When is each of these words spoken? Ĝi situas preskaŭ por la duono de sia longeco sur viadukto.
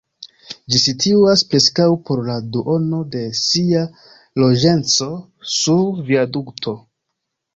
Ĝi 0.75 0.79
situas 0.83 1.41
preskaŭ 1.51 1.85
por 2.07 2.21
la 2.29 2.37
duono 2.55 3.01
de 3.15 3.21
sia 3.41 3.83
longeco 4.45 5.09
sur 5.57 6.01
viadukto. 6.09 6.77